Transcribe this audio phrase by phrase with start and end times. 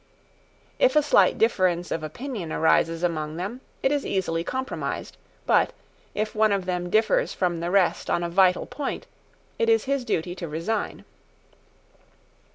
[0.79, 5.73] If a slight difference of opinion arises among them, it is easily compromised: but,
[6.15, 9.05] if one of them differs from the rest on a vital point,
[9.59, 11.05] it is his duty to resign.